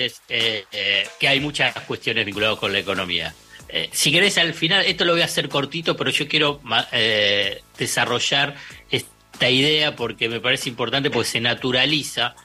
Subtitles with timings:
[0.00, 3.34] eh, eh, que hay muchas cuestiones vinculadas con la economía.
[3.68, 6.60] Eh, si querés, al final, esto lo voy a hacer cortito, pero yo quiero
[7.76, 8.54] desarrollar
[8.92, 12.36] esta idea porque me parece importante, porque se naturaliza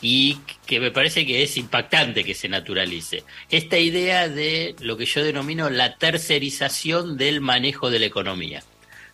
[0.00, 3.24] y que me parece que es impactante que se naturalice.
[3.50, 8.62] Esta idea de lo que yo denomino la tercerización del manejo de la economía,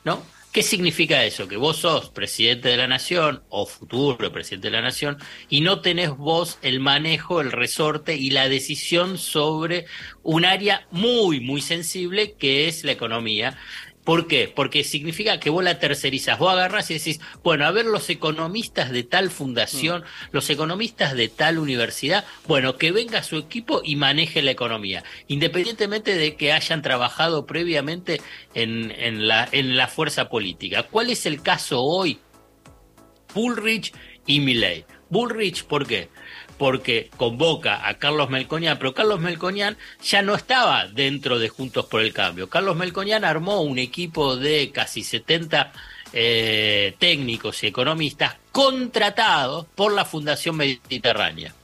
[0.04, 0.24] ¿no?
[0.58, 1.46] ¿Qué significa eso?
[1.46, 5.16] Que vos sos presidente de la nación o futuro presidente de la nación
[5.48, 9.86] y no tenés vos el manejo, el resorte y la decisión sobre
[10.24, 13.56] un área muy, muy sensible que es la economía.
[14.08, 14.48] ¿Por qué?
[14.48, 18.90] Porque significa que vos la tercerizas, vos agarras y decís, bueno, a ver los economistas
[18.90, 20.28] de tal fundación, mm.
[20.32, 26.14] los economistas de tal universidad, bueno, que venga su equipo y maneje la economía, independientemente
[26.14, 28.22] de que hayan trabajado previamente
[28.54, 30.84] en, en, la, en la fuerza política.
[30.84, 32.18] ¿Cuál es el caso hoy?
[33.34, 33.92] Bullrich
[34.26, 34.86] y Milley.
[35.10, 36.08] Bullrich, ¿por qué?
[36.58, 42.02] porque convoca a Carlos Melconian, pero Carlos Melconian ya no estaba dentro de Juntos por
[42.02, 42.50] el Cambio.
[42.50, 45.72] Carlos Melconian armó un equipo de casi 70
[46.12, 51.54] eh, técnicos y economistas contratados por la Fundación Mediterránea.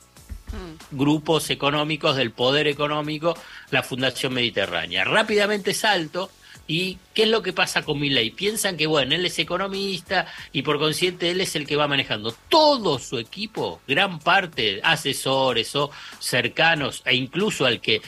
[0.52, 0.96] Mm.
[0.96, 3.36] Grupos económicos del poder económico,
[3.70, 5.02] la Fundación Mediterránea.
[5.02, 6.30] Rápidamente salto
[6.66, 8.30] ¿Y qué es lo que pasa con Milley?
[8.30, 12.34] Piensan que, bueno, él es economista y por consiguiente él es el que va manejando
[12.48, 18.00] todo su equipo, gran parte, asesores o cercanos, e incluso al que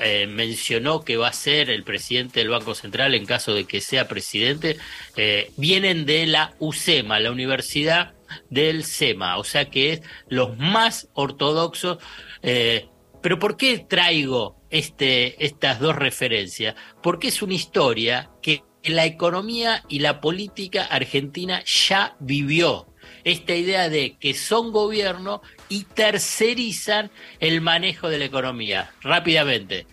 [0.00, 3.80] eh, mencionó que va a ser el presidente del Banco Central en caso de que
[3.80, 4.78] sea presidente,
[5.16, 8.14] eh, vienen de la UCEMA, la Universidad
[8.50, 11.98] del SEMA, o sea que es los más ortodoxos.
[12.42, 12.88] Eh,
[13.22, 16.74] pero ¿por qué traigo este, estas dos referencias?
[17.00, 22.88] Porque es una historia que la economía y la política argentina ya vivió.
[23.22, 28.90] Esta idea de que son gobierno y tercerizan el manejo de la economía.
[29.00, 29.86] Rápidamente,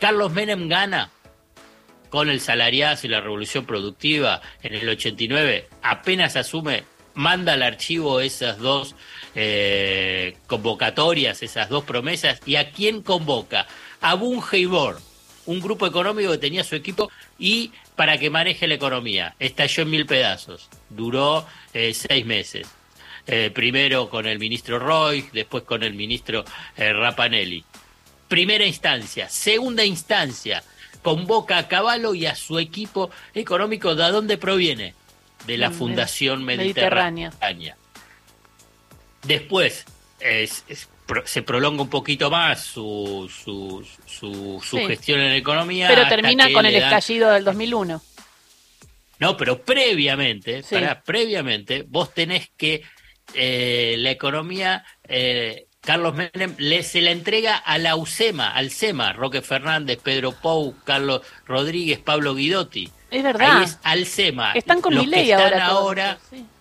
[0.00, 1.10] Carlos Menem gana
[2.12, 8.20] con el salariazo y la revolución productiva en el 89, apenas asume, manda al archivo
[8.20, 8.94] esas dos
[9.34, 13.66] eh, convocatorias, esas dos promesas, y a quién convoca?
[14.02, 15.00] A Bungeibor,
[15.46, 19.34] un grupo económico que tenía su equipo y para que maneje la economía.
[19.38, 22.68] Estalló en mil pedazos, duró eh, seis meses.
[23.26, 26.44] Eh, primero con el ministro Roy, después con el ministro
[26.76, 27.64] Rapanelli.
[28.26, 29.28] Primera instancia.
[29.28, 30.64] Segunda instancia,
[31.02, 33.94] convoca a Caballo y a su equipo económico.
[33.94, 34.94] ¿De dónde proviene?
[35.46, 37.32] De la Fundación Mediterránea.
[39.22, 39.84] Después
[41.24, 45.88] se prolonga un poquito más su, su, su, gestión en la economía.
[45.88, 48.02] Pero termina con el estallido del 2001.
[49.18, 50.64] No, pero previamente,
[51.04, 52.82] previamente, vos tenés que
[53.34, 59.12] eh, la economía, eh, Carlos Menem le, se la entrega a la UCEMA, al SEMA,
[59.12, 62.90] Roque Fernández, Pedro Pou, Carlos Rodríguez, Pablo Guidotti.
[63.10, 63.58] Es verdad.
[63.58, 64.52] Ahí es al SEMA.
[64.54, 65.66] Están con mi ley ahora.
[65.66, 66.18] ahora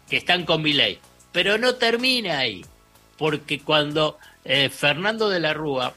[0.09, 0.99] Que están con mi ley.
[1.31, 2.65] Pero no termina ahí,
[3.17, 5.93] porque cuando eh, Fernando de la Rúa,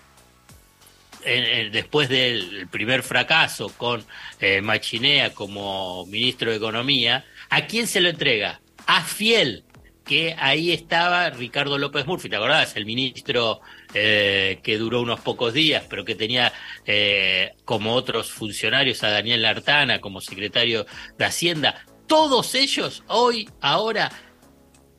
[1.72, 4.05] después del primer fracaso con
[4.41, 8.60] eh, Machinea como ministro de Economía, ¿a quién se lo entrega?
[8.87, 9.65] A Fiel,
[10.05, 12.77] que ahí estaba Ricardo López Murphy, ¿te acordás?
[12.77, 13.62] El ministro
[13.94, 16.53] eh, que duró unos pocos días, pero que tenía
[17.65, 20.84] como otros funcionarios a Daniel Lartana como secretario
[21.16, 21.87] de Hacienda.
[22.06, 24.11] Todos ellos hoy, ahora,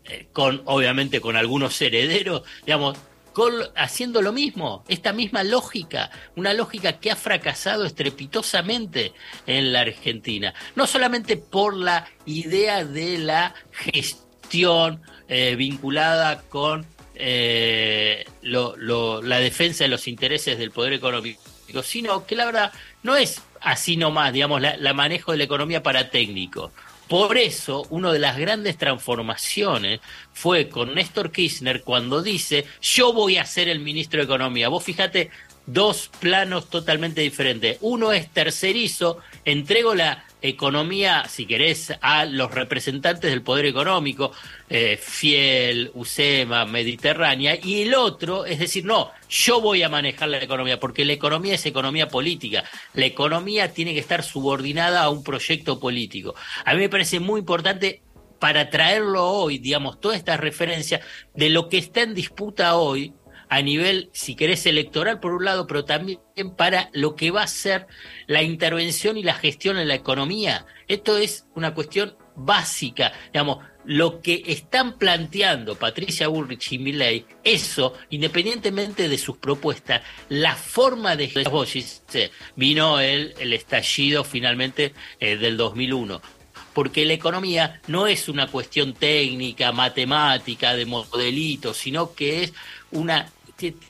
[0.08, 2.96] eh, con obviamente con algunos herederos, digamos,
[3.76, 9.14] haciendo lo mismo, esta misma lógica, una lógica que ha fracasado estrepitosamente
[9.46, 16.86] en la Argentina, no solamente por la idea de la gestión eh, vinculada con
[17.16, 21.42] eh, la defensa de los intereses del poder económico,
[21.84, 22.72] sino que la verdad
[23.04, 26.72] no es así nomás, digamos, la manejo de la economía para técnicos.
[27.08, 30.00] Por eso, una de las grandes transformaciones
[30.34, 34.70] fue con Néstor Kirchner cuando dice, yo voy a ser el ministro de Economía.
[34.70, 35.30] Vos fíjate,
[35.66, 37.78] dos planos totalmente diferentes.
[37.82, 44.32] Uno es tercerizo, entrego la economía, si querés, a los representantes del poder económico,
[44.70, 50.42] eh, Fiel, USEMA, Mediterránea, y el otro es decir, no, yo voy a manejar la
[50.42, 52.64] economía, porque la economía es economía política,
[52.94, 56.36] la economía tiene que estar subordinada a un proyecto político.
[56.64, 58.02] A mí me parece muy importante
[58.40, 61.02] para traerlo hoy, digamos, toda esta referencia
[61.34, 63.14] de lo que está en disputa hoy,
[63.50, 66.20] a nivel, si querés, electoral por un lado, pero también
[66.58, 67.88] para lo que va a ser
[68.28, 70.66] la intervención y la gestión en la economía.
[70.88, 77.94] Esto es una cuestión básica, digamos, lo que están planteando Patricia Bullrich y Milley, eso,
[78.10, 81.32] independientemente de sus propuestas, la forma de
[82.56, 86.22] vino el, el estallido finalmente eh, del 2001
[86.74, 92.54] porque la economía no es una cuestión técnica, matemática, de modelitos, sino que es
[92.92, 93.32] una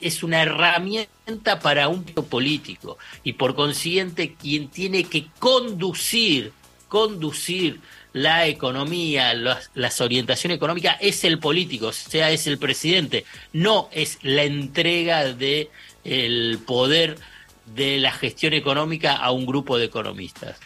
[0.00, 6.52] es una herramienta para un político y por consiguiente quien tiene que conducir
[6.88, 7.80] conducir
[8.12, 14.18] la economía, las, orientaciones económicas, es el político, o sea, es el presidente, no es
[14.22, 15.70] la entrega de
[16.64, 17.18] poder
[17.66, 20.58] de la gestión económica a un grupo de economistas.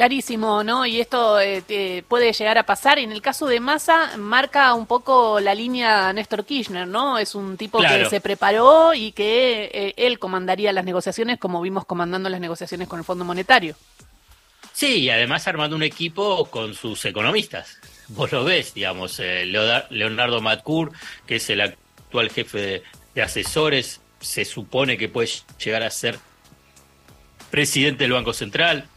[0.00, 0.86] Clarísimo, ¿no?
[0.86, 2.98] Y esto eh, puede llegar a pasar.
[2.98, 7.18] Y en el caso de Massa, marca un poco la línea Néstor Kirchner, ¿no?
[7.18, 11.84] Es un tipo que se preparó y que eh, él comandaría las negociaciones, como vimos
[11.84, 13.76] comandando las negociaciones con el Fondo Monetario.
[14.72, 17.78] Sí, y además armando un equipo con sus economistas.
[18.08, 20.92] Vos lo ves, digamos, eh, Leonardo Matcur,
[21.26, 22.82] que es el actual jefe
[23.14, 25.28] de, asesores, se supone que puede
[25.62, 26.18] llegar a ser
[27.50, 28.88] presidente del Banco Central,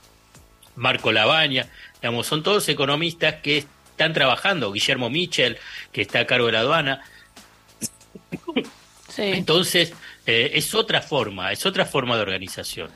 [0.76, 1.68] Marco Labaña,
[2.02, 5.58] digamos, son todos economistas que están trabajando, Guillermo Michel,
[5.92, 7.02] que está a cargo de la aduana.
[9.18, 9.94] Entonces,
[10.26, 12.90] eh, es otra forma, es otra forma de organización.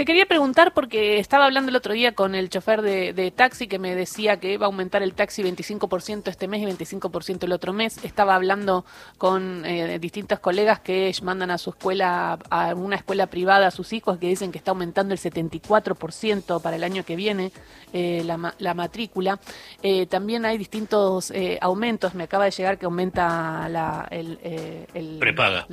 [0.00, 3.78] Te quería preguntar porque estaba hablando el otro día con el chofer de, taxi que
[3.78, 7.74] me decía que va a aumentar el taxi 25% este mes y 25% el otro
[7.74, 8.02] mes.
[8.02, 8.86] Estaba hablando
[9.18, 13.92] con eh, distintos colegas que mandan a su escuela, a una escuela privada a sus
[13.92, 17.52] hijos que dicen que está aumentando el 74% para el año que viene
[17.92, 19.38] eh, la, matrícula.
[19.82, 21.30] Eh, también hay distintos
[21.60, 22.14] aumentos.
[22.14, 24.08] Me acaba de llegar que aumenta la...
[24.10, 25.66] El, prepaga.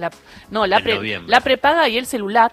[0.52, 0.82] no, la,
[1.28, 2.52] la prepaga y el celular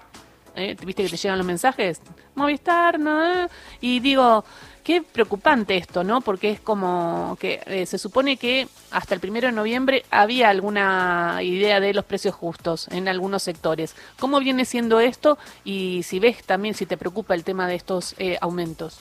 [0.57, 0.77] ¿eh?
[0.85, 2.01] ¿Viste que te llegan los mensajes?
[2.35, 3.49] Movistar, ¿no?
[3.81, 4.45] Y digo,
[4.83, 6.21] qué preocupante esto, ¿no?
[6.21, 11.41] Porque es como que eh, se supone que hasta el primero de noviembre había alguna
[11.43, 13.97] idea de los precios justos en algunos sectores.
[14.19, 15.39] ¿Cómo viene siendo esto?
[15.65, 18.99] Y si ves también, si te preocupa el tema de estos eh, aumentos.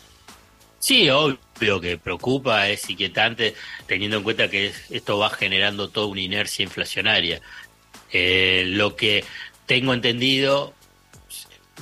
[0.79, 6.19] Sí, obvio que preocupa, es inquietante, teniendo en cuenta que esto va generando toda una
[6.19, 7.41] inercia inflacionaria.
[8.11, 9.23] lo que
[9.65, 10.73] tengo entendido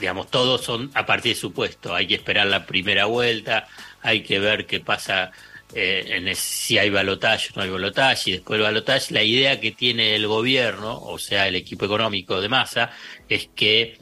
[0.01, 1.95] digamos, todos son a partir de supuesto.
[1.95, 3.67] Hay que esperar la primera vuelta,
[4.01, 5.31] hay que ver qué pasa
[5.73, 9.61] eh, en si hay balotaje o no hay balotaje, y después del balotaje, la idea
[9.61, 12.91] que tiene el gobierno, o sea, el equipo económico de masa,
[13.29, 13.99] es que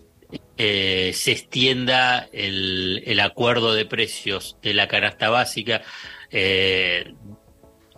[0.57, 5.83] eh, se extienda el, el, acuerdo de precios de la canasta básica,
[6.31, 7.13] eh,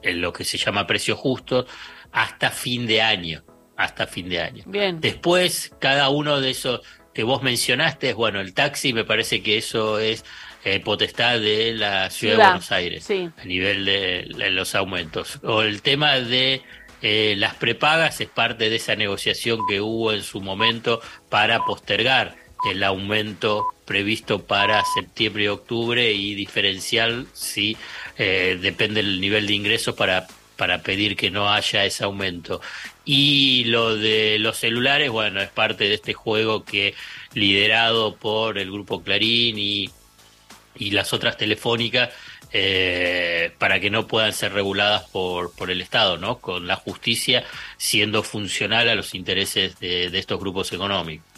[0.02, 1.66] en lo que se llama precios justos,
[2.12, 3.44] hasta fin de año.
[3.78, 4.64] Hasta fin de año.
[4.68, 5.00] Bien.
[5.02, 6.82] Después, cada uno de esos
[7.14, 10.24] que vos mencionaste, bueno, el taxi, me parece que eso es
[10.64, 15.40] eh, potestad de la ciudad, de Buenos Aires a nivel de, los aumentos.
[15.44, 16.62] O el tema de
[17.02, 22.36] eh, las prepagas es parte de esa negociación que hubo en su momento para postergar
[22.70, 27.76] el aumento previsto para septiembre y octubre y diferencial si
[28.18, 30.28] eh, depende del nivel de ingresos para
[30.62, 32.62] para pedir que no haya ese aumento.
[33.04, 36.94] Y lo de los celulares, bueno, es parte de este juego que
[37.34, 39.90] liderado por el grupo Clarín y,
[40.76, 42.12] y las otras telefónicas,
[42.54, 46.38] eh, para que no puedan ser reguladas por, por el Estado, ¿no?
[46.38, 47.44] Con la justicia
[47.78, 51.31] siendo funcional a los intereses de estos grupos económicos.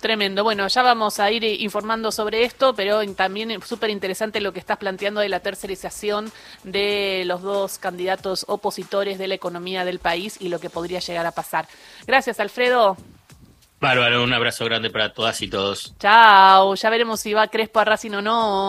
[0.00, 0.44] Tremendo.
[0.44, 4.76] Bueno, ya vamos a ir informando sobre esto, pero también súper interesante lo que estás
[4.76, 6.30] planteando de la tercerización
[6.64, 11.26] de los dos candidatos opositores de la economía del país y lo que podría llegar
[11.26, 11.66] a pasar.
[12.06, 12.96] Gracias, Alfredo.
[13.80, 15.94] Bárbaro, un abrazo grande para todas y todos.
[15.98, 18.68] Chao, ya veremos si va Crespo a Racing o no.